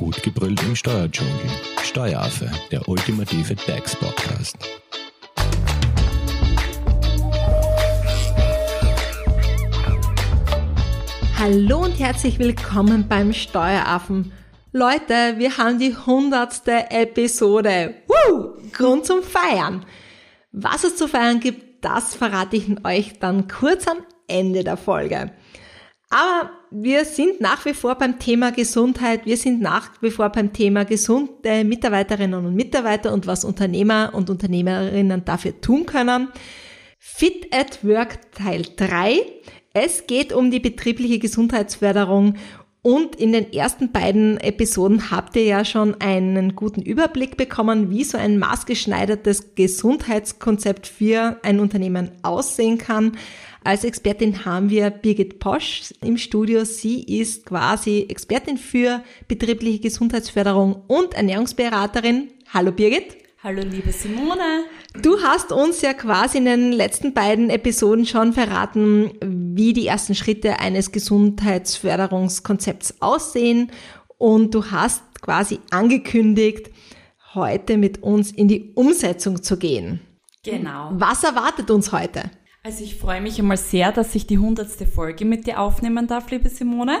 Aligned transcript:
Gut 0.00 0.22
gebrüllt 0.22 0.62
im 0.62 0.74
Steuerdschungel. 0.74 1.34
Steueraffe, 1.82 2.50
der 2.70 2.88
ultimative 2.88 3.54
DAX-Podcast. 3.54 4.56
Hallo 11.38 11.84
und 11.84 11.98
herzlich 11.98 12.38
willkommen 12.38 13.08
beim 13.08 13.34
Steueraffen. 13.34 14.32
Leute, 14.72 15.34
wir 15.36 15.58
haben 15.58 15.78
die 15.78 15.94
hundertste 15.94 16.90
Episode. 16.90 17.96
Woo! 18.06 18.56
Grund 18.72 19.04
zum 19.04 19.22
Feiern. 19.22 19.84
Was 20.50 20.84
es 20.84 20.96
zu 20.96 21.08
feiern 21.08 21.40
gibt, 21.40 21.84
das 21.84 22.14
verrate 22.14 22.56
ich 22.56 22.86
euch 22.86 23.18
dann 23.18 23.48
kurz 23.48 23.86
am 23.86 23.98
Ende 24.28 24.64
der 24.64 24.78
Folge. 24.78 25.32
Aber 26.10 26.50
wir 26.72 27.04
sind 27.04 27.40
nach 27.40 27.64
wie 27.64 27.74
vor 27.74 27.94
beim 27.94 28.18
Thema 28.18 28.50
Gesundheit. 28.50 29.26
Wir 29.26 29.36
sind 29.36 29.60
nach 29.60 29.90
wie 30.00 30.10
vor 30.10 30.28
beim 30.30 30.52
Thema 30.52 30.84
gesunde 30.84 31.62
Mitarbeiterinnen 31.64 32.44
und 32.44 32.54
Mitarbeiter 32.54 33.12
und 33.12 33.28
was 33.28 33.44
Unternehmer 33.44 34.10
und 34.12 34.28
Unternehmerinnen 34.28 35.24
dafür 35.24 35.60
tun 35.60 35.86
können. 35.86 36.28
Fit 36.98 37.54
at 37.54 37.84
Work 37.84 38.32
Teil 38.32 38.64
3. 38.76 39.20
Es 39.72 40.08
geht 40.08 40.32
um 40.32 40.50
die 40.50 40.58
betriebliche 40.58 41.20
Gesundheitsförderung 41.20 42.34
und 42.82 43.16
in 43.16 43.32
den 43.32 43.52
ersten 43.52 43.92
beiden 43.92 44.38
Episoden 44.38 45.10
habt 45.10 45.36
ihr 45.36 45.44
ja 45.44 45.64
schon 45.64 46.00
einen 46.00 46.56
guten 46.56 46.80
Überblick 46.80 47.36
bekommen, 47.36 47.90
wie 47.90 48.04
so 48.04 48.16
ein 48.16 48.38
maßgeschneidertes 48.38 49.54
Gesundheitskonzept 49.54 50.86
für 50.86 51.38
ein 51.42 51.60
Unternehmen 51.60 52.10
aussehen 52.22 52.78
kann. 52.78 53.18
Als 53.62 53.84
Expertin 53.84 54.46
haben 54.46 54.70
wir 54.70 54.88
Birgit 54.88 55.38
Posch 55.38 55.92
im 56.02 56.16
Studio. 56.16 56.64
Sie 56.64 57.02
ist 57.02 57.44
quasi 57.44 58.06
Expertin 58.08 58.56
für 58.56 59.02
betriebliche 59.28 59.80
Gesundheitsförderung 59.80 60.82
und 60.86 61.12
Ernährungsberaterin. 61.12 62.28
Hallo 62.54 62.72
Birgit. 62.72 63.19
Hallo 63.42 63.62
liebe 63.62 63.90
Simone. 63.90 64.66
Du 65.00 65.22
hast 65.22 65.50
uns 65.50 65.80
ja 65.80 65.94
quasi 65.94 66.36
in 66.36 66.44
den 66.44 66.72
letzten 66.72 67.14
beiden 67.14 67.48
Episoden 67.48 68.04
schon 68.04 68.34
verraten, 68.34 69.12
wie 69.22 69.72
die 69.72 69.86
ersten 69.86 70.14
Schritte 70.14 70.58
eines 70.58 70.92
Gesundheitsförderungskonzepts 70.92 73.00
aussehen 73.00 73.72
und 74.18 74.54
du 74.54 74.70
hast 74.70 75.22
quasi 75.22 75.58
angekündigt, 75.70 76.70
heute 77.34 77.78
mit 77.78 78.02
uns 78.02 78.30
in 78.30 78.46
die 78.46 78.72
Umsetzung 78.74 79.42
zu 79.42 79.56
gehen. 79.56 80.00
Genau. 80.44 80.90
Was 80.92 81.24
erwartet 81.24 81.70
uns 81.70 81.92
heute? 81.92 82.30
Also 82.62 82.84
ich 82.84 82.96
freue 82.96 83.22
mich 83.22 83.38
einmal 83.38 83.56
sehr, 83.56 83.90
dass 83.90 84.14
ich 84.14 84.26
die 84.26 84.36
hundertste 84.36 84.86
Folge 84.86 85.24
mit 85.24 85.46
dir 85.46 85.60
aufnehmen 85.60 86.06
darf, 86.06 86.30
liebe 86.30 86.50
Simone. 86.50 86.98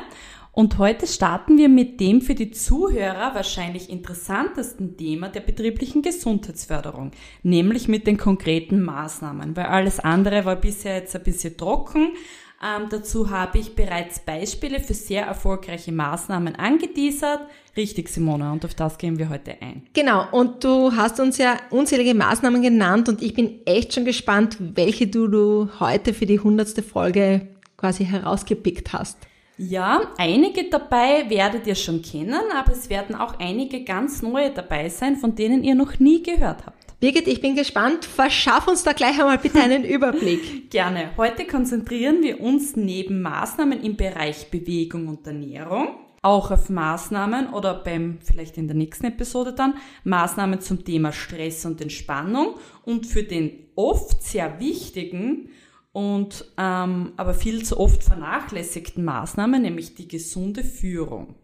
Und 0.52 0.78
heute 0.78 1.06
starten 1.06 1.58
wir 1.58 1.68
mit 1.68 2.00
dem 2.00 2.20
für 2.20 2.34
die 2.34 2.50
Zuhörer 2.50 3.34
wahrscheinlich 3.34 3.88
interessantesten 3.88 4.96
Thema 4.96 5.28
der 5.28 5.40
betrieblichen 5.40 6.02
Gesundheitsförderung, 6.02 7.12
nämlich 7.42 7.86
mit 7.86 8.06
den 8.06 8.16
konkreten 8.16 8.82
Maßnahmen, 8.82 9.56
weil 9.56 9.66
alles 9.66 10.00
andere 10.00 10.44
war 10.44 10.56
bisher 10.56 10.96
jetzt 10.96 11.14
ein 11.14 11.22
bisschen 11.22 11.56
trocken. 11.56 12.14
Ähm, 12.62 12.88
dazu 12.90 13.30
habe 13.30 13.58
ich 13.58 13.74
bereits 13.74 14.18
Beispiele 14.18 14.80
für 14.80 14.92
sehr 14.92 15.24
erfolgreiche 15.24 15.92
Maßnahmen 15.92 16.56
angeteasert. 16.56 17.40
Richtig, 17.74 18.10
Simona, 18.10 18.52
und 18.52 18.64
auf 18.66 18.74
das 18.74 18.98
gehen 18.98 19.18
wir 19.18 19.30
heute 19.30 19.56
ein. 19.62 19.86
Genau, 19.94 20.26
und 20.32 20.62
du 20.62 20.92
hast 20.94 21.20
uns 21.20 21.38
ja 21.38 21.56
unzählige 21.70 22.12
Maßnahmen 22.12 22.60
genannt 22.60 23.08
und 23.08 23.22
ich 23.22 23.32
bin 23.32 23.64
echt 23.64 23.94
schon 23.94 24.04
gespannt, 24.04 24.58
welche 24.60 25.06
du, 25.06 25.28
du 25.28 25.70
heute 25.78 26.12
für 26.12 26.26
die 26.26 26.40
hundertste 26.40 26.82
Folge 26.82 27.48
quasi 27.78 28.04
herausgepickt 28.04 28.92
hast. 28.92 29.16
Ja, 29.62 30.00
einige 30.16 30.70
dabei 30.70 31.28
werdet 31.28 31.66
ihr 31.66 31.74
schon 31.74 32.00
kennen, 32.00 32.40
aber 32.56 32.72
es 32.72 32.88
werden 32.88 33.14
auch 33.14 33.38
einige 33.38 33.84
ganz 33.84 34.22
neue 34.22 34.50
dabei 34.50 34.88
sein, 34.88 35.16
von 35.16 35.34
denen 35.34 35.62
ihr 35.62 35.74
noch 35.74 35.98
nie 35.98 36.22
gehört 36.22 36.64
habt. 36.64 36.98
Birgit, 36.98 37.28
ich 37.28 37.42
bin 37.42 37.56
gespannt. 37.56 38.06
Verschaff 38.06 38.68
uns 38.68 38.84
da 38.84 38.94
gleich 38.94 39.20
einmal 39.20 39.36
bitte 39.36 39.60
einen 39.60 39.84
Überblick. 39.84 40.70
Gerne. 40.70 41.10
Heute 41.18 41.44
konzentrieren 41.44 42.22
wir 42.22 42.40
uns 42.40 42.74
neben 42.74 43.20
Maßnahmen 43.20 43.82
im 43.82 43.96
Bereich 43.96 44.50
Bewegung 44.50 45.08
und 45.08 45.26
Ernährung 45.26 45.88
auch 46.22 46.50
auf 46.50 46.68
Maßnahmen 46.68 47.52
oder 47.52 47.74
beim, 47.74 48.18
vielleicht 48.22 48.58
in 48.58 48.66
der 48.66 48.76
nächsten 48.76 49.06
Episode 49.06 49.54
dann, 49.54 49.74
Maßnahmen 50.04 50.60
zum 50.60 50.84
Thema 50.84 51.12
Stress 51.12 51.64
und 51.64 51.80
Entspannung 51.80 52.56
und 52.84 53.06
für 53.06 53.22
den 53.22 53.68
oft 53.74 54.22
sehr 54.22 54.60
wichtigen 54.60 55.48
und 55.92 56.44
ähm, 56.56 57.12
aber 57.16 57.34
viel 57.34 57.64
zu 57.64 57.78
oft 57.78 58.04
vernachlässigten 58.04 59.04
Maßnahmen, 59.04 59.62
nämlich 59.62 59.94
die 59.94 60.08
gesunde 60.08 60.62
Führung. 60.62 61.34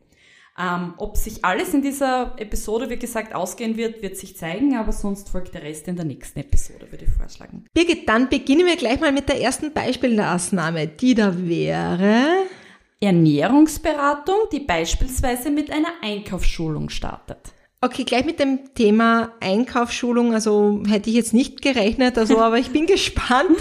Ähm, 0.59 0.95
ob 0.97 1.19
sich 1.19 1.45
alles 1.45 1.75
in 1.75 1.83
dieser 1.83 2.35
Episode, 2.39 2.89
wie 2.89 2.97
gesagt, 2.97 3.35
ausgehen 3.35 3.77
wird, 3.77 4.01
wird 4.01 4.17
sich 4.17 4.39
zeigen, 4.39 4.75
aber 4.77 4.91
sonst 4.91 5.29
folgt 5.29 5.53
der 5.53 5.63
Rest 5.63 5.87
in 5.87 5.97
der 5.97 6.07
nächsten 6.07 6.39
Episode, 6.39 6.91
würde 6.91 7.05
ich 7.05 7.11
vorschlagen. 7.11 7.67
Birgit, 7.75 8.09
dann 8.09 8.31
beginnen 8.31 8.65
wir 8.65 8.77
gleich 8.77 8.99
mal 8.99 9.13
mit 9.13 9.29
der 9.29 9.41
ersten 9.41 9.73
Beispielmaßnahme, 9.73 10.87
die 10.87 11.15
da 11.15 11.37
wäre. 11.37 12.47
Ernährungsberatung, 13.01 14.49
die 14.51 14.61
beispielsweise 14.61 15.51
mit 15.51 15.71
einer 15.71 15.93
Einkaufsschulung 16.03 16.89
startet. 16.89 17.53
Okay, 17.83 18.05
gleich 18.05 18.25
mit 18.25 18.41
dem 18.41 18.73
Thema 18.75 19.33
Einkaufsschulung, 19.41 20.33
also 20.33 20.83
hätte 20.89 21.11
ich 21.11 21.17
jetzt 21.17 21.35
nicht 21.35 21.61
gerechnet, 21.61 22.17
also 22.17 22.41
aber 22.41 22.59
ich 22.59 22.71
bin 22.71 22.87
gespannt, 22.87 23.59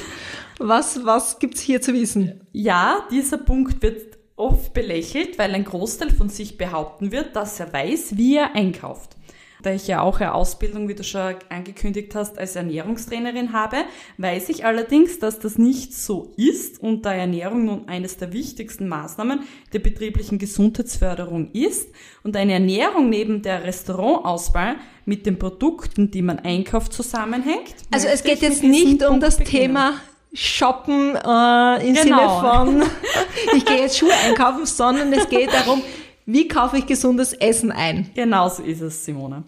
was, 0.59 1.05
was 1.05 1.39
gibt's 1.39 1.61
hier 1.61 1.81
zu 1.81 1.93
wissen? 1.93 2.41
Ja, 2.51 3.07
dieser 3.11 3.37
Punkt 3.37 3.81
wird 3.81 4.17
oft 4.35 4.73
belächelt, 4.73 5.37
weil 5.37 5.53
ein 5.53 5.63
Großteil 5.63 6.11
von 6.11 6.29
sich 6.29 6.57
behaupten 6.57 7.11
wird, 7.11 7.35
dass 7.35 7.59
er 7.59 7.71
weiß, 7.71 8.17
wie 8.17 8.35
er 8.37 8.55
einkauft. 8.55 9.15
Da 9.63 9.71
ich 9.71 9.87
ja 9.87 10.01
auch 10.01 10.19
eine 10.19 10.35
Ausbildung, 10.35 10.87
wie 10.87 10.93
du 10.93 11.03
schon 11.03 11.35
angekündigt 11.49 12.13
hast, 12.13 12.37
als 12.37 12.55
Ernährungstrainerin 12.55 13.51
habe, 13.51 13.77
weiß 14.19 14.49
ich 14.49 14.63
allerdings, 14.63 15.17
dass 15.17 15.39
das 15.39 15.57
nicht 15.57 15.95
so 15.95 16.33
ist 16.37 16.79
und 16.83 17.03
da 17.03 17.15
Ernährung 17.15 17.65
nun 17.65 17.87
eines 17.87 18.17
der 18.17 18.31
wichtigsten 18.31 18.87
Maßnahmen 18.87 19.39
der 19.73 19.79
betrieblichen 19.79 20.37
Gesundheitsförderung 20.37 21.49
ist 21.53 21.89
und 22.21 22.37
eine 22.37 22.53
Ernährung 22.53 23.09
neben 23.09 23.41
der 23.41 23.63
Restaurantauswahl 23.63 24.75
mit 25.05 25.25
den 25.25 25.39
Produkten, 25.39 26.11
die 26.11 26.21
man 26.21 26.37
einkauft, 26.37 26.93
zusammenhängt. 26.93 27.75
Also 27.91 28.07
es 28.07 28.23
geht 28.23 28.43
jetzt 28.43 28.61
nicht 28.61 29.03
um 29.03 29.19
das 29.19 29.37
beginnen. 29.37 29.51
Thema 29.67 29.93
shoppen 30.35 31.15
äh, 31.15 31.87
im 31.87 31.95
genau. 31.95 32.03
Sinne 32.03 32.19
von, 32.41 32.83
ich 33.55 33.65
gehe 33.65 33.79
jetzt 33.79 33.97
Schuhe 33.97 34.13
einkaufen, 34.27 34.65
sondern 34.65 35.11
es 35.13 35.27
geht 35.29 35.51
darum, 35.51 35.81
wie 36.25 36.47
kaufe 36.47 36.77
ich 36.77 36.85
gesundes 36.85 37.33
Essen 37.33 37.71
ein. 37.71 38.09
Genau 38.13 38.49
so 38.49 38.61
ist 38.61 38.81
es, 38.81 39.05
Simone. 39.05 39.43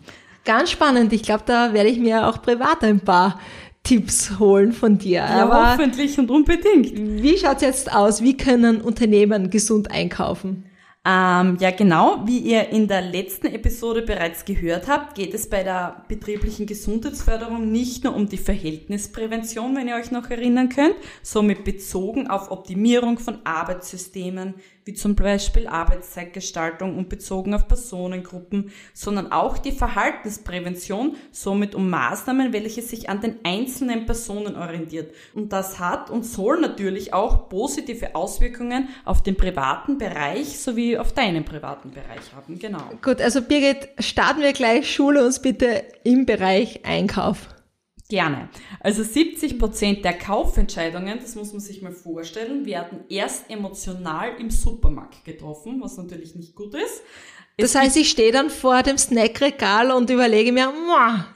Ganz 0.45 0.71
spannend. 0.71 1.11
Ich 1.11 1.23
glaube, 1.23 1.43
da 1.45 1.73
werde 1.73 1.89
ich 1.89 1.99
mir 1.99 2.27
auch 2.27 2.41
privat 2.41 2.83
ein 2.83 3.01
paar 3.01 3.39
Tipps 3.83 4.39
holen 4.39 4.71
von 4.71 4.97
dir. 4.97 5.19
Ja, 5.19 5.43
Aber 5.43 5.71
hoffentlich 5.71 6.17
und 6.19 6.31
unbedingt. 6.31 6.91
Wie 7.21 7.37
schaut's 7.37 7.61
jetzt 7.61 7.93
aus? 7.93 8.21
Wie 8.21 8.35
können 8.35 8.81
Unternehmen 8.81 9.49
gesund 9.49 9.91
einkaufen? 9.91 10.66
Ähm, 11.09 11.55
ja, 11.61 11.71
genau. 11.71 12.21
Wie 12.25 12.39
ihr 12.39 12.67
in 12.67 12.89
der 12.89 13.01
letzten 13.01 13.47
Episode 13.47 14.01
bereits 14.01 14.43
gehört 14.43 14.89
habt, 14.89 15.15
geht 15.15 15.33
es 15.33 15.49
bei 15.49 15.63
der 15.63 16.03
betrieblichen 16.09 16.65
Gesundheitsförderung 16.65 17.71
nicht 17.71 18.03
nur 18.03 18.13
um 18.13 18.27
die 18.27 18.37
Verhältnisprävention, 18.37 19.73
wenn 19.77 19.87
ihr 19.87 19.95
euch 19.95 20.11
noch 20.11 20.29
erinnern 20.29 20.67
könnt, 20.67 20.95
somit 21.23 21.63
bezogen 21.63 22.27
auf 22.27 22.51
Optimierung 22.51 23.19
von 23.19 23.39
Arbeitssystemen, 23.45 24.55
wie 24.87 24.93
zum 24.93 25.15
Beispiel 25.15 25.67
Arbeitszeitgestaltung 25.67 26.97
und 26.97 27.09
bezogen 27.09 27.53
auf 27.53 27.67
Personengruppen, 27.67 28.71
sondern 28.93 29.31
auch 29.31 29.57
die 29.57 29.73
Verhaltensprävention, 29.73 31.17
somit 31.31 31.75
um 31.75 31.89
Maßnahmen, 31.89 32.53
welche 32.53 32.81
sich 32.81 33.09
an 33.09 33.21
den 33.21 33.35
einzelnen 33.43 34.05
Personen 34.05 34.55
orientiert. 34.55 35.13
Und 35.33 35.51
das 35.51 35.79
hat 35.79 36.09
und 36.09 36.25
soll 36.25 36.61
natürlich 36.61 37.13
auch 37.13 37.49
positive 37.49 38.15
Auswirkungen 38.15 38.89
auf 39.03 39.21
den 39.21 39.35
privaten 39.35 39.97
Bereich 39.97 40.57
sowie 40.59 40.97
auf 40.97 41.13
deinen 41.13 41.43
privaten 41.43 41.91
Bereich 41.91 42.33
haben. 42.35 42.57
Genau. 42.57 42.83
Gut, 43.01 43.21
also 43.21 43.41
Birgit, 43.41 43.89
starten 43.99 44.41
wir 44.41 44.53
gleich, 44.53 44.91
schule 44.91 45.25
uns 45.25 45.41
bitte 45.41 45.83
im 46.03 46.25
Bereich 46.25 46.85
Einkauf. 46.85 47.56
Gerne. 48.09 48.47
Also 48.79 49.03
70 49.03 49.59
Prozent 49.59 50.05
der 50.05 50.13
Kaufentscheidungen, 50.13 51.19
das 51.19 51.35
muss 51.35 51.51
man 51.51 51.59
sich 51.59 51.81
mal 51.81 51.91
vorstellen, 51.91 52.65
werden 52.65 53.01
erst 53.09 53.49
emotional 53.49 54.29
im 54.39 54.49
Supermarkt 54.49 55.25
getroffen, 55.25 55.81
was 55.81 55.97
natürlich 55.97 56.33
nicht 56.33 56.55
gut 56.55 56.73
ist. 56.73 57.01
Es 57.59 57.73
das 57.73 57.81
heißt, 57.81 57.97
ich 57.97 58.09
stehe 58.09 58.31
dann 58.31 58.49
vor 58.49 58.83
dem 58.83 58.97
Snackregal 58.97 59.91
und 59.91 60.09
überlege 60.09 60.53
mir, 60.53 60.71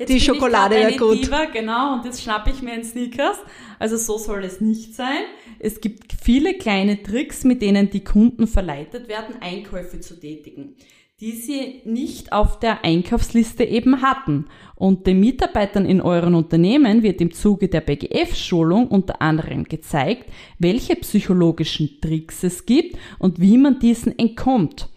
die 0.07 0.21
Schokolade 0.21 0.75
wäre 0.75 0.95
gut. 0.95 1.25
Diva, 1.25 1.45
genau, 1.45 1.95
und 1.95 2.05
jetzt 2.05 2.21
schnappe 2.21 2.51
ich 2.51 2.61
mir 2.61 2.73
einen 2.73 2.83
Sneakers. 2.85 3.37
Also 3.79 3.97
so 3.97 4.17
soll 4.17 4.43
es 4.45 4.61
nicht 4.61 4.95
sein. 4.95 5.23
Es 5.59 5.81
gibt 5.81 6.13
viele 6.13 6.53
kleine 6.53 7.01
Tricks, 7.01 7.43
mit 7.43 7.61
denen 7.61 7.89
die 7.89 8.03
Kunden 8.03 8.47
verleitet 8.47 9.09
werden, 9.09 9.41
Einkäufe 9.41 9.99
zu 9.99 10.17
tätigen 10.17 10.75
die 11.21 11.33
sie 11.33 11.81
nicht 11.85 12.33
auf 12.33 12.59
der 12.59 12.83
Einkaufsliste 12.83 13.63
eben 13.63 14.01
hatten. 14.01 14.47
Und 14.73 15.05
den 15.05 15.19
Mitarbeitern 15.19 15.85
in 15.85 16.01
euren 16.01 16.33
Unternehmen 16.33 17.03
wird 17.03 17.21
im 17.21 17.31
Zuge 17.31 17.67
der 17.67 17.81
BGF-Schulung 17.81 18.87
unter 18.87 19.21
anderem 19.21 19.65
gezeigt, 19.65 20.25
welche 20.57 20.95
psychologischen 20.95 22.01
Tricks 22.01 22.43
es 22.43 22.65
gibt 22.65 22.97
und 23.19 23.39
wie 23.39 23.59
man 23.59 23.77
diesen 23.77 24.17
entkommt. 24.17 24.89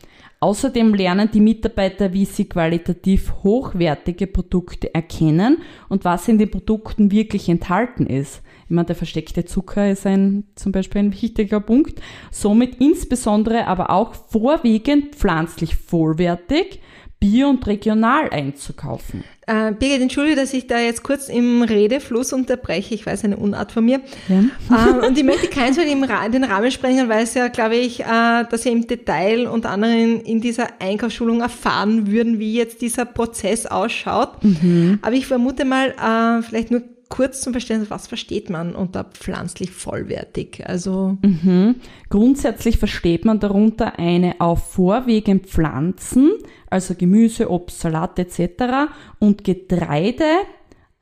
Außerdem 0.45 0.93
lernen 0.93 1.31
die 1.33 1.41
Mitarbeiter, 1.41 2.13
wie 2.13 2.27
sie 2.27 2.45
qualitativ 2.45 3.33
hochwertige 3.43 4.27
Produkte 4.27 4.95
erkennen 4.95 5.63
und 5.89 6.05
was 6.05 6.29
in 6.29 6.37
den 6.37 6.51
Produkten 6.51 7.11
wirklich 7.11 7.49
enthalten 7.49 8.05
ist. 8.05 8.43
Ich 8.67 8.71
meine, 8.71 8.85
der 8.85 8.95
versteckte 8.95 9.47
Zucker 9.47 9.91
ist 9.91 10.07
ein, 10.07 10.45
zum 10.55 10.71
Beispiel 10.71 11.01
ein 11.01 11.15
wichtiger 11.15 11.61
Punkt. 11.61 11.99
Somit 12.31 12.75
insbesondere 12.79 13.67
aber 13.67 13.89
auch 13.89 14.13
vorwiegend 14.13 15.15
pflanzlich 15.15 15.77
vollwertig, 15.77 16.83
bio 17.25 17.49
und 17.49 17.67
regional 17.67 18.29
einzukaufen. 18.29 19.25
Äh, 19.47 19.73
Birgit, 19.73 20.03
entschuldige, 20.03 20.37
dass 20.37 20.53
ich 20.53 20.67
da 20.67 20.79
jetzt 20.79 21.03
kurz 21.03 21.29
im 21.29 21.63
Redefluss 21.63 22.35
unterbreche. 22.35 22.95
Ich 22.95 23.07
weiß, 23.07 23.25
eine 23.25 23.39
Unart 23.39 23.73
von 23.73 23.85
mir. 23.85 24.01
Ja. 24.29 25.01
Äh, 25.01 25.07
und 25.07 25.17
ich 25.17 25.25
möchte 25.25 25.49
keins 25.49 25.79
mit 25.79 25.87
den 25.89 26.45
Rahmen 26.45 26.71
sprengen, 26.71 27.09
weil 27.09 27.25
es 27.25 27.35
ja, 27.35 27.49
glaube 27.49 27.77
ich, 27.77 28.01
äh, 28.01 28.45
dass 28.51 28.65
wir 28.65 28.73
im 28.73 28.87
Detail 28.87 29.47
unter 29.47 29.71
anderem 29.71 30.21
in 30.23 30.41
dieser 30.43 30.69
Einkaufsschulung 30.81 31.41
erfahren 31.41 32.11
würden, 32.11 32.39
wie 32.39 32.55
jetzt 32.55 32.83
dieser 32.83 33.07
Prozess 33.07 33.65
ausschaut. 33.65 34.43
Mhm. 34.43 34.99
Aber 35.01 35.15
ich 35.15 35.27
vermute 35.27 35.65
mal, 35.65 35.91
äh, 35.91 36.43
vielleicht 36.43 36.71
nur 36.71 36.83
kurz 37.15 37.43
zum 37.43 37.53
Verständnis, 37.53 37.91
was 37.93 38.09
versteht 38.09 38.51
man 38.51 38.75
unter 38.75 39.05
pflanzlich 39.05 39.71
vollwertig? 39.71 40.65
Also 40.67 41.17
mhm. 41.23 41.77
Grundsätzlich 42.11 42.77
versteht 42.77 43.25
man 43.25 43.39
darunter 43.39 44.01
eine 44.01 44.41
auf 44.41 44.73
vorwiegend 44.73 45.47
Pflanzen, 45.47 46.33
also 46.69 46.97
Gemüse, 46.97 47.53
Obst, 47.53 47.79
Salat 47.79 48.19
etc. 48.19 48.91
und 49.21 49.45
Getreide 49.45 50.25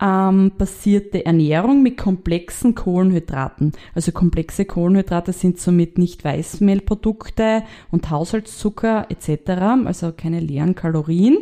ähm, 0.03 0.53
basierte 0.59 1.25
Ernährung 1.25 1.83
mit 1.83 1.97
komplexen 1.97 2.75
Kohlenhydraten. 2.75 3.73
Also 3.95 4.13
komplexe 4.13 4.67
Kohlenhydrate 4.67 5.33
sind 5.33 5.61
somit 5.61 5.97
nicht 5.97 6.25
Weißmehlprodukte 6.25 7.63
und 7.91 8.11
Haushaltszucker 8.11 9.07
etc., 9.09 9.87
also 9.87 10.13
keine 10.13 10.41
leeren 10.41 10.75
Kalorien, 10.75 11.39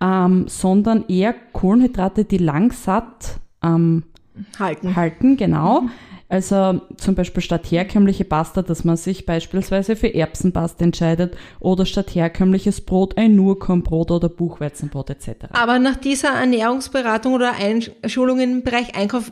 ähm, 0.00 0.46
sondern 0.48 1.04
eher 1.06 1.34
Kohlenhydrate, 1.52 2.24
die 2.24 2.38
langsatt 2.38 3.40
ähm, 3.66 4.04
halten. 4.58 4.96
halten, 4.96 5.36
genau. 5.36 5.82
Mhm. 5.82 5.90
Also 6.28 6.80
zum 6.96 7.14
Beispiel 7.14 7.42
statt 7.42 7.70
herkömmliche 7.70 8.24
Pasta, 8.24 8.62
dass 8.62 8.82
man 8.82 8.96
sich 8.96 9.26
beispielsweise 9.26 9.94
für 9.94 10.12
Erbsenpasta 10.12 10.84
entscheidet 10.84 11.36
oder 11.60 11.86
statt 11.86 12.14
herkömmliches 12.14 12.80
Brot 12.80 13.16
ein 13.16 13.36
Nurkornbrot 13.36 14.10
oder 14.10 14.28
Buchweizenbrot 14.28 15.10
etc. 15.10 15.30
Aber 15.52 15.78
nach 15.78 15.96
dieser 15.96 16.30
Ernährungsberatung 16.30 17.34
oder 17.34 17.52
Einschulung 17.52 18.40
im 18.40 18.62
Bereich 18.62 18.96
Einkauf 18.96 19.30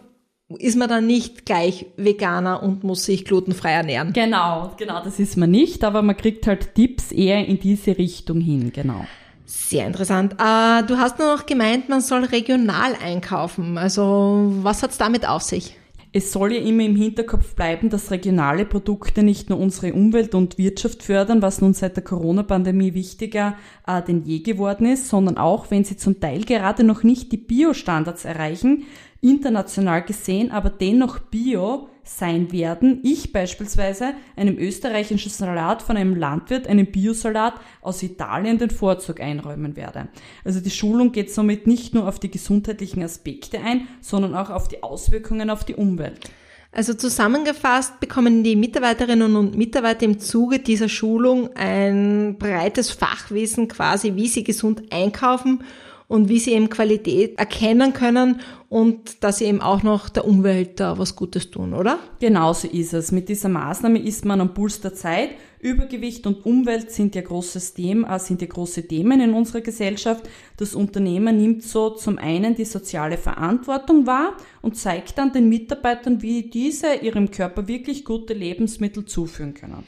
ist 0.59 0.77
man 0.77 0.89
dann 0.89 1.07
nicht 1.07 1.47
gleich 1.47 1.87
Veganer 1.97 2.63
und 2.63 2.85
muss 2.85 3.05
sich 3.05 3.25
glutenfrei 3.25 3.73
ernähren. 3.73 4.13
Genau, 4.13 4.71
genau, 4.77 5.03
das 5.03 5.19
ist 5.19 5.37
man 5.37 5.51
nicht, 5.51 5.83
aber 5.83 6.03
man 6.03 6.17
kriegt 6.17 6.47
halt 6.47 6.77
Tipps 6.77 7.11
eher 7.11 7.45
in 7.47 7.59
diese 7.59 7.99
Richtung 7.99 8.41
hin, 8.41 8.71
genau. 8.73 9.05
Sehr 9.47 9.87
interessant. 9.87 10.35
Äh, 10.35 10.83
du 10.85 10.97
hast 10.97 11.19
nur 11.19 11.37
noch 11.37 11.47
gemeint, 11.47 11.89
man 11.89 12.01
soll 12.01 12.25
regional 12.25 12.95
einkaufen. 13.03 13.77
Also 13.77 14.53
was 14.63 14.83
hat 14.83 14.91
es 14.91 14.99
damit 14.99 15.29
auf 15.29 15.43
sich? 15.43 15.77
Es 16.17 16.31
soll 16.31 16.53
ja 16.53 16.61
immer 16.61 16.85
im 16.85 16.95
Hinterkopf 16.95 17.57
bleiben, 17.57 17.91
dass 17.91 18.13
regionale 18.13 18.65
Produkte 18.65 19.25
nicht 19.25 19.51
nur 19.51 19.59
unsere 19.59 19.93
Umwelt 19.93 20.37
und 20.37 20.59
Wirtschaft 20.59 21.03
fördern, 21.03 21.43
was 21.43 21.61
nun 21.61 21.75
seit 21.75 21.97
der 21.97 22.05
Corona-Pandemie 22.05 22.95
wichtiger 22.95 23.57
äh, 23.87 24.01
denn 24.01 24.23
je 24.23 24.39
geworden 24.39 24.87
ist, 24.87 25.09
sondern 25.09 25.37
auch, 25.37 25.73
wenn 25.73 25.83
sie 25.83 25.97
zum 25.97 26.21
Teil 26.21 26.45
gerade 26.45 26.85
noch 26.85 27.03
nicht 27.03 27.33
die 27.33 27.37
Bio-Standards 27.37 28.25
erreichen, 28.25 28.85
international 29.23 30.05
gesehen 30.05 30.53
aber 30.53 30.71
dennoch 30.71 31.19
Bio 31.19 31.89
sein 32.05 32.53
werden. 32.53 33.01
Ich 33.03 33.33
beispielsweise 33.33 34.15
einem 34.37 34.59
österreichischen 34.59 35.31
Salat 35.31 35.83
von 35.83 35.97
einem 35.97 36.15
Landwirt, 36.15 36.67
einem 36.67 36.87
Biosalat 36.87 37.55
aus 37.81 38.03
Italien 38.03 38.59
den 38.59 38.71
Vorzug 38.71 39.21
einräumen 39.21 39.77
werde. 39.77 40.09
Also 40.45 40.61
die 40.61 40.71
Schulung 40.71 41.13
geht 41.13 41.33
somit 41.33 41.67
nicht 41.67 41.95
nur 41.95 42.07
auf 42.07 42.19
die 42.19 42.31
gesundheitlichen 42.31 43.03
Aspekte 43.03 43.61
ein, 43.61 43.89
sondern 44.01 44.35
auch 44.35 44.51
auf 44.51 44.69
die 44.69 44.83
Auswirkungen 44.83 45.51
auf 45.51 45.65
die 45.65 45.75
Umwelt. 45.75 46.31
Also 46.73 46.93
zusammengefasst 46.93 48.01
bekommen 48.01 48.43
die 48.43 48.57
Mitarbeiterinnen 48.57 49.37
und 49.37 49.57
Mitarbeiter 49.57 50.05
im 50.07 50.19
Zuge 50.19 50.59
dieser 50.59 50.89
Schulung 50.89 51.51
ein 51.55 52.37
breites 52.37 52.91
Fachwissen 52.91 53.69
quasi, 53.69 54.17
wie 54.17 54.27
sie 54.27 54.43
gesund 54.43 54.83
einkaufen 54.93 55.63
und 56.09 56.29
wie 56.29 56.39
sie 56.39 56.53
eben 56.53 56.69
Qualität 56.69 57.39
erkennen 57.39 57.93
können 57.93 58.41
und 58.69 59.23
dass 59.23 59.39
sie 59.39 59.47
eben 59.47 59.61
auch 59.61 59.83
noch 59.83 60.09
der 60.09 60.27
Umwelt 60.27 60.81
da 60.81 60.99
was 60.99 61.17
Gutes 61.17 61.51
tun, 61.51 61.75
oder? 61.75 61.99
Genauso 62.21 62.69
ist 62.69 62.93
es. 62.93 63.13
Mit 63.13 63.29
dieser 63.29 63.49
Maßnahme 63.49 63.99
ist 63.99 64.25
man 64.25 64.41
am 64.41 64.53
Puls 64.53 64.81
der 64.81 64.95
Zeit. 64.95 65.31
Übergewicht 65.61 66.27
und 66.27 66.45
Umwelt 66.45 66.91
sind 66.91 67.15
ja 67.15 67.23
großes 67.23 67.73
Thema, 67.73 68.17
äh, 68.17 68.19
sind 68.19 68.43
ja 68.43 68.49
große 68.49 68.87
Themen 68.87 69.21
in 69.21 69.33
unserer 69.33 69.63
Gesellschaft. 69.63 70.29
Das 70.59 70.75
Unternehmen 70.75 71.39
nimmt 71.39 71.63
so 71.63 71.91
zum 71.91 72.19
einen 72.19 72.55
die 72.55 72.67
soziale 72.67 73.17
Verantwortung 73.17 74.07
wahr 74.07 74.37
und 74.61 74.77
zeigt 74.77 75.17
dann 75.17 75.33
den 75.33 75.49
Mitarbeitern, 75.49 76.21
wie 76.21 76.51
diese 76.51 76.97
ihrem 76.97 77.31
Körper 77.31 77.67
wirklich 77.67 78.05
gute 78.05 78.35
Lebensmittel 78.35 79.07
zuführen 79.07 79.55
können. 79.55 79.85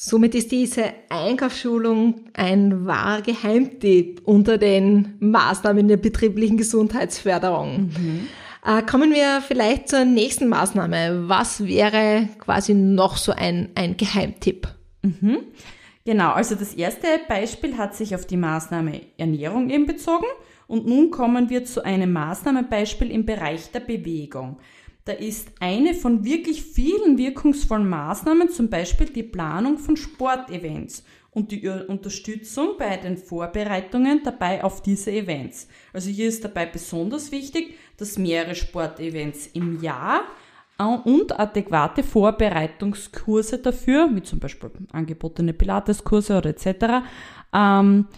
Somit 0.00 0.36
ist 0.36 0.52
diese 0.52 0.92
Einkaufsschulung 1.08 2.26
ein 2.32 2.86
wahrer 2.86 3.20
Geheimtipp 3.20 4.20
unter 4.24 4.56
den 4.56 5.16
Maßnahmen 5.18 5.88
der 5.88 5.96
betrieblichen 5.96 6.56
Gesundheitsförderung. 6.56 7.86
Mhm. 7.86 8.28
Äh, 8.64 8.82
kommen 8.82 9.10
wir 9.12 9.42
vielleicht 9.44 9.88
zur 9.88 10.04
nächsten 10.04 10.46
Maßnahme. 10.46 11.24
Was 11.28 11.66
wäre 11.66 12.28
quasi 12.38 12.74
noch 12.74 13.16
so 13.16 13.32
ein, 13.32 13.70
ein 13.74 13.96
Geheimtipp? 13.96 14.68
Mhm. 15.02 15.38
Genau, 16.04 16.30
also 16.30 16.54
das 16.54 16.74
erste 16.74 17.08
Beispiel 17.28 17.76
hat 17.76 17.96
sich 17.96 18.14
auf 18.14 18.24
die 18.24 18.36
Maßnahme 18.36 19.00
Ernährung 19.16 19.68
eben 19.68 19.86
bezogen 19.86 20.26
und 20.68 20.86
nun 20.86 21.10
kommen 21.10 21.50
wir 21.50 21.64
zu 21.64 21.84
einem 21.84 22.12
Maßnahmenbeispiel 22.12 23.10
im 23.10 23.26
Bereich 23.26 23.72
der 23.72 23.80
Bewegung. 23.80 24.58
Da 25.08 25.14
ist 25.14 25.52
eine 25.58 25.94
von 25.94 26.22
wirklich 26.22 26.62
vielen 26.62 27.16
wirkungsvollen 27.16 27.88
Maßnahmen 27.88 28.50
zum 28.50 28.68
Beispiel 28.68 29.06
die 29.06 29.22
Planung 29.22 29.78
von 29.78 29.96
Sportevents 29.96 31.02
und 31.30 31.50
die 31.50 31.66
Unterstützung 31.66 32.76
bei 32.78 32.94
den 32.98 33.16
Vorbereitungen 33.16 34.20
dabei 34.22 34.62
auf 34.62 34.82
diese 34.82 35.10
Events. 35.10 35.66
Also 35.94 36.10
hier 36.10 36.28
ist 36.28 36.44
dabei 36.44 36.66
besonders 36.66 37.32
wichtig, 37.32 37.78
dass 37.96 38.18
mehrere 38.18 38.54
Sportevents 38.54 39.46
im 39.54 39.80
Jahr 39.80 40.24
äh, 40.78 40.84
und 40.84 41.40
adäquate 41.40 42.02
Vorbereitungskurse 42.02 43.60
dafür, 43.60 44.10
wie 44.12 44.22
zum 44.22 44.40
Beispiel 44.40 44.70
angebotene 44.92 45.54
Pilateskurse 45.54 46.36
oder 46.36 46.50
etc., 46.50 47.02
ähm, 47.54 48.08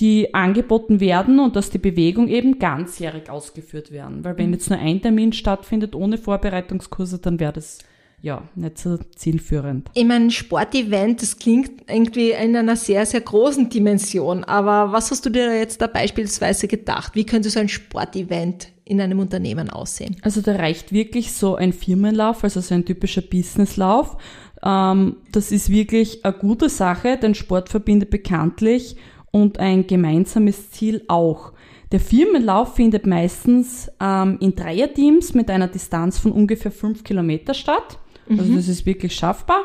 die 0.00 0.32
angeboten 0.34 1.00
werden 1.00 1.38
und 1.38 1.56
dass 1.56 1.70
die 1.70 1.78
Bewegung 1.78 2.28
eben 2.28 2.58
ganzjährig 2.58 3.28
ausgeführt 3.28 3.92
werden. 3.92 4.24
Weil 4.24 4.38
wenn 4.38 4.46
mhm. 4.46 4.54
jetzt 4.54 4.70
nur 4.70 4.78
ein 4.78 5.02
Termin 5.02 5.32
stattfindet 5.32 5.94
ohne 5.94 6.16
Vorbereitungskurse, 6.16 7.18
dann 7.18 7.38
wäre 7.38 7.52
das 7.52 7.78
ja 8.22 8.42
nicht 8.54 8.78
so 8.78 8.98
zielführend. 9.14 9.90
Ich 9.94 10.04
meine, 10.04 10.30
Sportevent, 10.30 11.22
das 11.22 11.38
klingt 11.38 11.70
irgendwie 11.88 12.30
in 12.30 12.56
einer 12.56 12.76
sehr, 12.76 13.06
sehr 13.06 13.20
großen 13.20 13.68
Dimension. 13.70 14.44
Aber 14.44 14.92
was 14.92 15.10
hast 15.10 15.24
du 15.26 15.30
dir 15.30 15.56
jetzt 15.56 15.80
da 15.80 15.86
beispielsweise 15.86 16.68
gedacht? 16.68 17.14
Wie 17.14 17.24
könnte 17.24 17.50
so 17.50 17.60
ein 17.60 17.68
Sportevent 17.68 18.68
in 18.84 19.00
einem 19.00 19.20
Unternehmen 19.20 19.70
aussehen? 19.70 20.16
Also 20.22 20.40
da 20.40 20.56
reicht 20.56 20.92
wirklich 20.92 21.32
so 21.32 21.56
ein 21.56 21.72
Firmenlauf, 21.72 22.44
also 22.44 22.60
so 22.60 22.74
ein 22.74 22.84
typischer 22.84 23.22
Businesslauf. 23.22 24.16
Ähm, 24.62 25.16
das 25.32 25.52
ist 25.52 25.70
wirklich 25.70 26.24
eine 26.24 26.34
gute 26.34 26.68
Sache, 26.68 27.16
denn 27.16 27.34
Sport 27.34 27.68
verbindet 27.70 28.10
bekanntlich 28.10 28.96
und 29.30 29.58
ein 29.58 29.86
gemeinsames 29.86 30.70
Ziel 30.70 31.02
auch. 31.08 31.52
Der 31.92 32.00
Firmenlauf 32.00 32.76
findet 32.76 33.06
meistens 33.06 33.90
ähm, 34.00 34.38
in 34.40 34.54
Dreierteams 34.54 35.34
mit 35.34 35.50
einer 35.50 35.68
Distanz 35.68 36.18
von 36.18 36.32
ungefähr 36.32 36.70
fünf 36.70 37.02
Kilometer 37.02 37.54
statt. 37.54 37.98
Also 38.28 38.52
mhm. 38.52 38.56
das 38.56 38.68
ist 38.68 38.86
wirklich 38.86 39.14
schaffbar, 39.14 39.60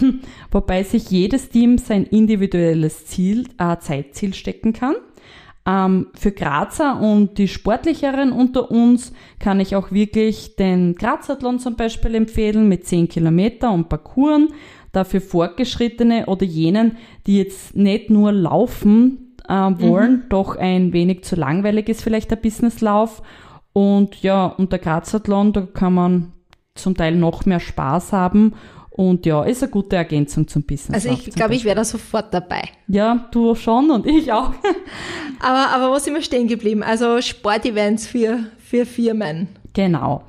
wobei 0.50 0.82
sich 0.82 1.08
jedes 1.10 1.50
Team 1.50 1.78
sein 1.78 2.04
individuelles 2.04 3.06
Ziel, 3.06 3.46
äh, 3.58 3.76
Zeitziel 3.78 4.34
stecken 4.34 4.72
kann. 4.72 4.96
Ähm, 5.64 6.08
für 6.14 6.32
Grazer 6.32 7.00
und 7.00 7.38
die 7.38 7.46
Sportlicheren 7.46 8.32
unter 8.32 8.70
uns 8.70 9.12
kann 9.38 9.60
ich 9.60 9.76
auch 9.76 9.92
wirklich 9.92 10.56
den 10.56 10.96
Grazathlon 10.96 11.60
zum 11.60 11.76
Beispiel 11.76 12.14
empfehlen 12.16 12.68
mit 12.68 12.86
10 12.86 13.08
Kilometer 13.08 13.70
und 13.70 13.88
Parcours 13.88 14.48
dafür 14.98 15.20
Fortgeschrittene 15.20 16.26
oder 16.26 16.44
jenen, 16.44 16.96
die 17.26 17.38
jetzt 17.38 17.76
nicht 17.76 18.10
nur 18.10 18.32
laufen 18.32 19.36
äh, 19.48 19.52
wollen, 19.52 20.12
mhm. 20.12 20.28
doch 20.28 20.56
ein 20.56 20.92
wenig 20.92 21.24
zu 21.24 21.36
langweilig 21.36 21.88
ist 21.88 22.02
vielleicht 22.02 22.30
der 22.30 22.36
Businesslauf. 22.36 23.22
Und 23.72 24.22
ja, 24.22 24.46
und 24.46 24.72
der 24.72 24.78
Grazathlon, 24.78 25.52
da 25.52 25.62
kann 25.62 25.94
man 25.94 26.32
zum 26.74 26.96
Teil 26.96 27.14
noch 27.14 27.46
mehr 27.46 27.60
Spaß 27.60 28.12
haben. 28.12 28.54
Und 28.90 29.26
ja, 29.26 29.44
ist 29.44 29.62
eine 29.62 29.70
gute 29.70 29.94
Ergänzung 29.94 30.48
zum 30.48 30.64
Business. 30.64 31.06
Also 31.06 31.10
ich 31.10 31.32
glaube, 31.32 31.54
ich 31.54 31.64
wäre 31.64 31.76
da 31.76 31.84
sofort 31.84 32.34
dabei. 32.34 32.62
Ja, 32.88 33.28
du 33.30 33.54
schon 33.54 33.92
und 33.92 34.06
ich 34.06 34.32
auch. 34.32 34.52
aber, 35.40 35.70
aber 35.72 35.94
wo 35.94 35.98
sind 36.00 36.14
wir 36.14 36.22
stehen 36.22 36.48
geblieben? 36.48 36.82
Also 36.82 37.20
Sportevents 37.20 38.08
für, 38.08 38.40
für 38.58 38.84
Firmen. 38.86 39.48
Genau. 39.72 40.24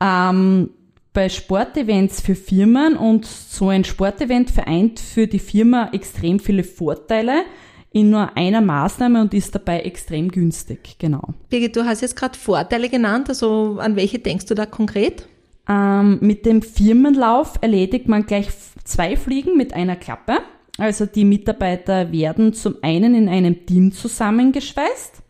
Ähm, 0.00 0.70
bei 1.14 1.28
Sportevents 1.28 2.20
für 2.20 2.34
Firmen 2.34 2.96
und 2.96 3.24
so 3.24 3.68
ein 3.68 3.84
Sportevent 3.84 4.50
vereint 4.50 5.00
für 5.00 5.26
die 5.26 5.38
Firma 5.38 5.88
extrem 5.92 6.38
viele 6.38 6.64
Vorteile. 6.64 7.44
in 7.92 8.10
nur 8.10 8.36
einer 8.36 8.60
Maßnahme 8.60 9.20
und 9.20 9.32
ist 9.34 9.54
dabei 9.54 9.82
extrem 9.82 10.28
günstig, 10.28 10.96
genau. 10.98 11.28
Birgit, 11.48 11.76
du 11.76 11.84
hast 11.84 12.00
jetzt 12.00 12.16
gerade 12.16 12.36
Vorteile 12.36 12.88
genannt, 12.88 13.28
also 13.28 13.78
an 13.78 13.94
welche 13.94 14.18
denkst 14.18 14.46
du 14.46 14.56
da 14.56 14.66
konkret? 14.66 15.28
Ähm, 15.68 16.18
mit 16.20 16.44
dem 16.44 16.60
Firmenlauf 16.60 17.54
erledigt 17.60 18.08
man 18.08 18.26
gleich 18.26 18.48
zwei 18.82 19.16
Fliegen 19.16 19.56
mit 19.56 19.74
einer 19.74 19.94
Klappe. 19.94 20.38
Also 20.76 21.06
die 21.06 21.24
Mitarbeiter 21.24 22.10
werden 22.10 22.52
zum 22.52 22.74
einen 22.82 23.14
in 23.14 23.28
einem 23.28 23.64
Team 23.64 23.92
zusammengeschweißt 23.92 25.22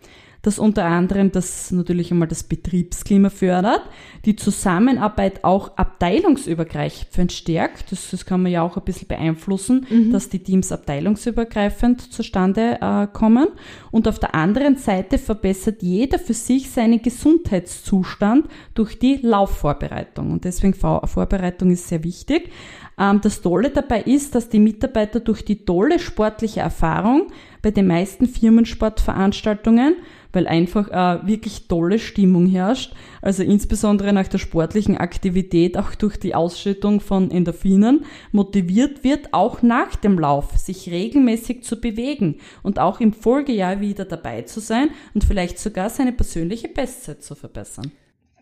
das 0.44 0.58
unter 0.58 0.84
anderem 0.84 1.32
das 1.32 1.70
natürlich 1.70 2.12
einmal 2.12 2.28
das 2.28 2.42
Betriebsklima 2.42 3.30
fördert, 3.30 3.80
die 4.26 4.36
Zusammenarbeit 4.36 5.42
auch 5.42 5.76
abteilungsübergreifend 5.78 7.32
stärkt. 7.32 7.90
Das, 7.90 8.10
das 8.10 8.26
kann 8.26 8.42
man 8.42 8.52
ja 8.52 8.60
auch 8.60 8.76
ein 8.76 8.84
bisschen 8.84 9.08
beeinflussen, 9.08 9.86
mhm. 9.88 10.12
dass 10.12 10.28
die 10.28 10.40
Teams 10.40 10.70
abteilungsübergreifend 10.70 12.12
zustande 12.12 12.78
äh, 12.82 13.06
kommen. 13.06 13.48
Und 13.90 14.06
auf 14.06 14.18
der 14.18 14.34
anderen 14.34 14.76
Seite 14.76 15.16
verbessert 15.16 15.82
jeder 15.82 16.18
für 16.18 16.34
sich 16.34 16.70
seinen 16.70 17.00
Gesundheitszustand 17.00 18.46
durch 18.74 18.98
die 18.98 19.20
Laufvorbereitung. 19.22 20.30
Und 20.30 20.44
deswegen 20.44 20.74
Vorbereitung 20.74 21.70
ist 21.70 21.88
sehr 21.88 22.04
wichtig. 22.04 22.50
Ähm, 22.98 23.22
das 23.22 23.40
Tolle 23.40 23.70
dabei 23.70 24.02
ist, 24.02 24.34
dass 24.34 24.50
die 24.50 24.60
Mitarbeiter 24.60 25.20
durch 25.20 25.42
die 25.42 25.64
tolle 25.64 25.98
sportliche 25.98 26.60
Erfahrung 26.60 27.28
bei 27.64 27.73
den 27.73 27.88
meisten 27.88 28.28
Firmensportveranstaltungen 28.28 29.97
weil 30.35 30.47
einfach 30.47 30.88
äh, 30.90 31.26
wirklich 31.26 31.68
tolle 31.68 31.99
Stimmung 31.99 32.47
herrscht. 32.47 32.92
Also 33.23 33.42
insbesondere 33.42 34.12
nach 34.12 34.28
der 34.28 34.38
sportlichen 34.38 34.97
Aktivität, 34.97 35.78
auch 35.78 35.94
durch 35.94 36.18
die 36.18 36.35
Ausschüttung 36.35 37.00
von 37.00 37.30
Endorphinen, 37.30 38.04
motiviert 38.33 39.04
wird, 39.04 39.33
auch 39.33 39.62
nach 39.62 39.97
dem 39.97 40.18
Lauf 40.18 40.56
sich 40.59 40.90
regelmäßig 40.90 41.62
zu 41.62 41.80
bewegen 41.80 42.37
und 42.62 42.78
auch 42.78 43.00
im 43.00 43.12
Folgejahr 43.12 43.80
wieder 43.80 44.04
dabei 44.04 44.42
zu 44.42 44.61
sein 44.61 44.90
und 45.14 45.25
vielleicht 45.25 45.59
sogar 45.59 45.88
seine 45.88 46.12
persönliche 46.12 46.68
Bestzeit 46.68 47.23
zu 47.23 47.35
verbessern. 47.35 47.92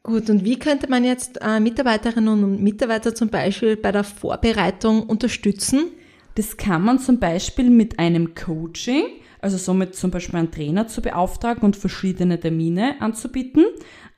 Gut, 0.02 0.28
und 0.30 0.44
wie 0.44 0.58
könnte 0.58 0.90
man 0.90 1.04
jetzt 1.04 1.40
äh, 1.40 1.60
Mitarbeiterinnen 1.60 2.42
und 2.42 2.60
Mitarbeiter 2.60 3.14
zum 3.14 3.28
Beispiel 3.28 3.76
bei 3.76 3.92
der 3.92 4.02
Vorbereitung 4.02 5.04
unterstützen? 5.04 5.92
Das 6.34 6.56
kann 6.56 6.82
man 6.82 6.98
zum 6.98 7.18
Beispiel 7.18 7.70
mit 7.70 7.98
einem 7.98 8.34
Coaching 8.34 9.04
also 9.42 9.56
somit 9.56 9.96
zum 9.96 10.12
Beispiel 10.12 10.38
einen 10.38 10.52
Trainer 10.52 10.86
zu 10.86 11.02
beauftragen 11.02 11.64
und 11.64 11.76
verschiedene 11.76 12.38
Termine 12.38 13.00
anzubieten, 13.00 13.64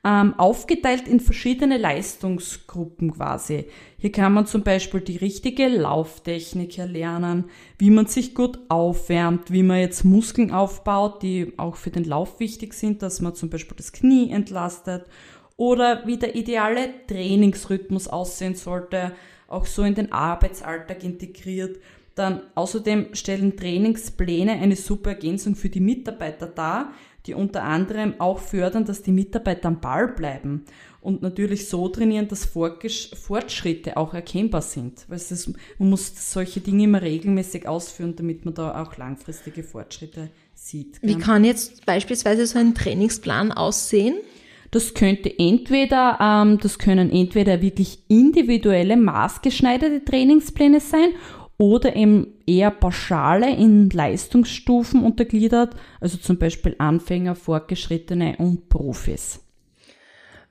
ähm, 0.05 0.35
aufgeteilt 0.37 1.07
in 1.07 1.19
verschiedene 1.19 1.79
Leistungsgruppen 1.79 3.13
quasi. 3.13 3.65
Hier 3.97 4.11
kann 4.11 4.33
man 4.33 4.45
zum 4.45 4.61
Beispiel 4.61 5.01
die 5.01 5.17
richtige 5.17 5.67
Lauftechnik 5.67 6.77
erlernen, 6.77 7.45
wie 7.79 7.89
man 7.89 8.05
sich 8.05 8.35
gut 8.35 8.59
aufwärmt, 8.69 9.51
wie 9.51 9.63
man 9.63 9.79
jetzt 9.79 10.05
Muskeln 10.05 10.51
aufbaut, 10.51 11.23
die 11.23 11.53
auch 11.57 11.75
für 11.75 11.89
den 11.89 12.03
Lauf 12.03 12.39
wichtig 12.39 12.75
sind, 12.75 13.01
dass 13.01 13.19
man 13.19 13.33
zum 13.33 13.49
Beispiel 13.49 13.77
das 13.77 13.93
Knie 13.93 14.29
entlastet 14.29 15.05
oder 15.57 16.05
wie 16.05 16.17
der 16.17 16.35
ideale 16.35 16.89
Trainingsrhythmus 17.07 18.07
aussehen 18.07 18.53
sollte, 18.53 19.13
auch 19.47 19.65
so 19.65 19.81
in 19.81 19.95
den 19.95 20.11
Arbeitsalltag 20.11 21.03
integriert 21.03 21.77
dann 22.15 22.41
außerdem 22.55 23.13
stellen 23.13 23.57
Trainingspläne 23.57 24.53
eine 24.53 24.75
super 24.75 25.11
Ergänzung 25.11 25.55
für 25.55 25.69
die 25.69 25.81
Mitarbeiter 25.81 26.47
dar, 26.47 26.93
die 27.25 27.33
unter 27.33 27.63
anderem 27.63 28.15
auch 28.19 28.39
fördern, 28.39 28.85
dass 28.85 29.01
die 29.01 29.11
Mitarbeiter 29.11 29.67
am 29.67 29.81
Ball 29.81 30.07
bleiben 30.07 30.63
und 31.01 31.21
natürlich 31.21 31.67
so 31.67 31.87
trainieren, 31.89 32.27
dass 32.27 32.45
Fortschritte 32.45 33.97
auch 33.97 34.13
erkennbar 34.13 34.61
sind. 34.61 35.05
Weil 35.07 35.17
ist, 35.17 35.53
man 35.77 35.89
muss 35.89 36.31
solche 36.31 36.61
Dinge 36.61 36.85
immer 36.85 37.01
regelmäßig 37.01 37.67
ausführen, 37.67 38.15
damit 38.15 38.45
man 38.45 38.53
da 38.53 38.81
auch 38.81 38.97
langfristige 38.97 39.63
Fortschritte 39.63 40.29
sieht. 40.53 40.99
Wie 41.01 41.17
kann 41.17 41.43
jetzt 41.43 41.85
beispielsweise 41.85 42.47
so 42.47 42.57
ein 42.57 42.73
Trainingsplan 42.73 43.51
aussehen? 43.51 44.15
Das 44.71 44.93
könnte 44.93 45.31
entweder, 45.37 46.17
ähm, 46.19 46.59
das 46.59 46.79
können 46.79 47.11
entweder 47.11 47.61
wirklich 47.61 47.99
individuelle, 48.07 48.97
maßgeschneiderte 48.97 50.03
Trainingspläne 50.05 50.79
sein 50.79 51.09
oder 51.57 51.95
eben 51.95 52.27
eher 52.45 52.71
pauschale 52.71 53.55
in 53.55 53.89
Leistungsstufen 53.89 55.03
untergliedert, 55.03 55.75
also 56.01 56.17
zum 56.17 56.37
Beispiel 56.37 56.75
Anfänger, 56.77 57.35
Fortgeschrittene 57.35 58.35
und 58.37 58.69
Profis. 58.69 59.39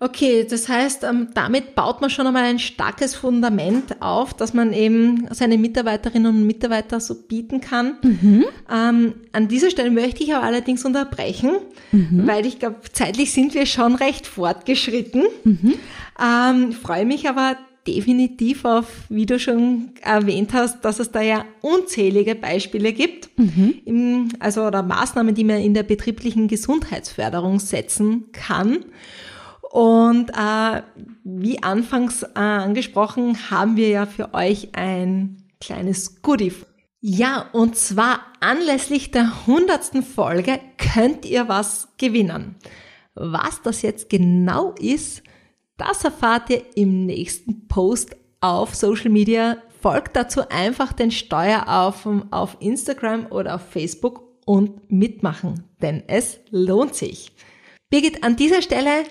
Okay, 0.00 0.44
das 0.49 0.68
heißt, 0.68 1.04
ähm, 1.04 1.28
damit 1.34 1.75
baut 1.75 2.00
man 2.00 2.11
schon 2.11 2.26
einmal 2.26 2.44
ein 2.44 2.58
starkes 2.58 3.14
Fundament 3.14 4.02
auf, 4.02 4.34
dass 4.34 4.52
man 4.52 4.73
eben 4.73 5.28
seine 5.30 5.56
Mitarbeiterinnen 5.56 6.34
und 6.34 6.46
Mitarbeiter 6.46 7.00
so 7.00 7.14
bieten 7.14 7.61
kann. 7.61 7.96
Mhm. 8.02 8.44
Ähm, 8.70 9.14
an 9.32 9.49
dieser 9.49 9.70
Stelle 9.70 9.90
möchte 9.90 10.23
ich 10.23 10.34
aber 10.34 10.44
allerdings 10.44 10.84
unterbrechen, 10.84 11.52
mhm. 11.92 12.26
weil 12.26 12.44
ich 12.44 12.58
glaube, 12.58 12.80
zeitlich 12.92 13.32
sind 13.32 13.54
wir 13.54 13.66
schon 13.66 13.94
recht 13.94 14.26
fortgeschritten. 14.26 15.23
Mhm. 15.44 15.75
Ähm, 16.20 16.73
freue 16.73 17.06
mich 17.06 17.28
aber 17.28 17.56
definitiv 17.86 18.64
auf, 18.64 18.86
wie 19.08 19.26
du 19.26 19.38
schon 19.38 19.90
erwähnt 20.02 20.52
hast, 20.52 20.84
dass 20.84 20.98
es 20.98 21.10
da 21.10 21.20
ja 21.20 21.44
unzählige 21.60 22.34
Beispiele 22.34 22.92
gibt, 22.92 23.30
mhm. 23.38 23.74
im, 23.84 24.28
also 24.38 24.64
oder 24.64 24.82
Maßnahmen, 24.82 25.34
die 25.34 25.44
man 25.44 25.58
in 25.58 25.74
der 25.74 25.82
betrieblichen 25.82 26.48
Gesundheitsförderung 26.48 27.60
setzen 27.60 28.32
kann. 28.32 28.84
Und 29.70 30.30
äh, 30.30 30.82
wie 31.24 31.62
anfangs 31.62 32.22
äh, 32.22 32.38
angesprochen, 32.38 33.50
haben 33.50 33.76
wir 33.76 33.88
ja 33.88 34.06
für 34.06 34.32
euch 34.32 34.68
ein 34.72 35.42
kleines 35.60 36.22
Goodie. 36.22 36.52
Ja, 37.00 37.50
und 37.52 37.76
zwar 37.76 38.20
anlässlich 38.40 39.10
der 39.10 39.46
hundertsten 39.46 40.02
Folge 40.02 40.60
könnt 40.78 41.26
ihr 41.26 41.48
was 41.48 41.88
gewinnen. 41.98 42.54
Was 43.14 43.62
das 43.62 43.82
jetzt 43.82 44.08
genau 44.08 44.74
ist, 44.80 45.22
das 45.76 46.04
erfahrt 46.04 46.50
ihr 46.50 46.62
im 46.76 47.06
nächsten 47.06 47.66
Post 47.68 48.16
auf 48.40 48.74
Social 48.74 49.10
Media. 49.10 49.56
Folgt 49.80 50.16
dazu 50.16 50.48
einfach 50.48 50.92
den 50.92 51.10
Steueraffen 51.10 52.32
auf 52.32 52.56
Instagram 52.60 53.26
oder 53.26 53.56
auf 53.56 53.68
Facebook 53.68 54.22
und 54.46 54.90
mitmachen, 54.90 55.64
denn 55.82 56.02
es 56.06 56.38
lohnt 56.50 56.94
sich. 56.94 57.32
Birgit, 57.90 58.24
an 58.24 58.36
dieser 58.36 58.62
Stelle, 58.62 59.04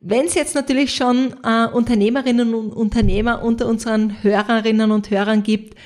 wenn 0.00 0.26
es 0.26 0.34
jetzt 0.34 0.54
natürlich 0.54 0.94
schon 0.94 1.34
äh, 1.44 1.66
Unternehmerinnen 1.66 2.54
und 2.54 2.72
Unternehmer 2.72 3.42
unter 3.42 3.66
unseren 3.66 4.22
Hörerinnen 4.22 4.90
und 4.90 5.10
Hörern 5.10 5.42
gibt, 5.42 5.78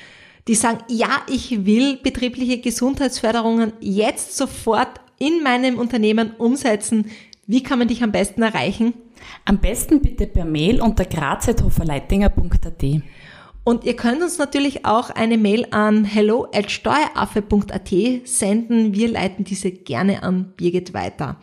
die 0.47 0.55
sagen, 0.55 0.79
ja, 0.89 1.21
ich 1.29 1.65
will 1.65 1.97
betriebliche 1.97 2.59
Gesundheitsförderungen 2.59 3.73
jetzt 3.79 4.35
sofort 4.35 4.99
in 5.19 5.43
meinem 5.43 5.77
Unternehmen 5.77 6.31
umsetzen. 6.37 7.11
Wie 7.45 7.63
kann 7.63 7.79
man 7.79 7.87
dich 7.87 8.03
am 8.03 8.11
besten 8.11 8.41
erreichen? 8.41 8.93
Am 9.45 9.59
besten 9.59 10.01
bitte 10.01 10.27
per 10.27 10.45
Mail 10.45 10.81
unter 10.81 11.05
graz.hoferleitinger.at. 11.05 12.83
Und 13.63 13.83
ihr 13.83 13.95
könnt 13.95 14.21
uns 14.21 14.37
natürlich 14.37 14.85
auch 14.85 15.09
eine 15.09 15.37
Mail 15.37 15.67
an 15.71 16.03
hello@steueraffe.at 16.03 17.89
senden. 18.23 18.93
Wir 18.93 19.09
leiten 19.09 19.43
diese 19.43 19.71
gerne 19.71 20.23
an 20.23 20.53
Birgit 20.55 20.93
weiter. 20.93 21.37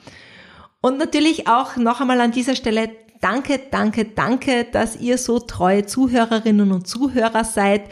Und 0.81 0.99
natürlich 0.99 1.49
auch 1.49 1.77
noch 1.77 2.01
einmal 2.01 2.21
an 2.21 2.33
dieser 2.33 2.57
Stelle 2.57 2.91
danke, 3.21 3.61
danke, 3.71 4.05
danke, 4.05 4.65
dass 4.65 4.97
ihr 4.97 5.19
so 5.19 5.39
treue 5.39 5.87
Zuhörerinnen 5.87 6.73
und 6.73 6.87
Zuhörer 6.87 7.45
seid. 7.45 7.83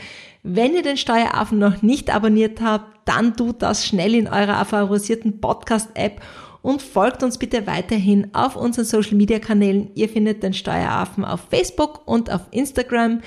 Wenn 0.43 0.75
ihr 0.75 0.83
den 0.83 0.97
Steueraffen 0.97 1.59
noch 1.59 1.83
nicht 1.83 2.14
abonniert 2.14 2.61
habt, 2.61 3.09
dann 3.09 3.37
tut 3.37 3.62
das 3.62 3.87
schnell 3.87 4.14
in 4.14 4.29
eurer 4.29 4.64
favorisierten 4.64 5.41
Podcast-App 5.41 6.21
und 6.64 6.80
folgt 6.80 7.23
uns 7.23 7.37
bitte 7.37 7.66
weiterhin 7.66 8.35
auf 8.35 8.56
unseren 8.56 8.87
Social 8.87 9.16
Media 9.16 9.38
Kanälen. 9.38 9.90
Ihr 9.94 10.09
findet 10.09 10.42
den 10.42 10.54
Steueraffen 10.54 11.23
auf 11.23 11.40
Facebook 11.50 12.00
und 12.06 12.33
auf 12.33 12.40
Instagram. 12.52 13.21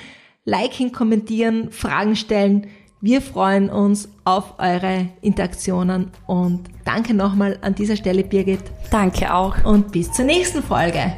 Liken, 0.44 0.92
kommentieren, 0.92 1.72
Fragen 1.72 2.16
stellen. 2.16 2.66
Wir 3.00 3.22
freuen 3.22 3.70
uns 3.70 4.10
auf 4.26 4.56
eure 4.58 5.10
Interaktionen 5.22 6.12
und 6.26 6.64
danke 6.84 7.14
nochmal 7.14 7.60
an 7.62 7.76
dieser 7.76 7.96
Stelle, 7.96 8.24
Birgit. 8.24 8.64
Danke 8.90 9.32
auch. 9.32 9.64
Und 9.64 9.92
bis 9.92 10.12
zur 10.12 10.26
nächsten 10.26 10.64
Folge. 10.64 11.14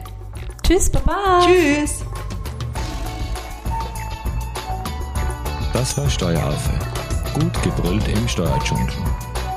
Tschüss, 0.61 0.89
Baba. 0.89 1.45
Tschüss. 1.45 2.03
Das 5.71 5.97
war 5.97 6.09
Steueraffe. 6.09 6.73
Gut 7.39 7.63
gebrüllt 7.63 8.09
im 8.09 8.27
Steuerdschungel. 8.27 8.93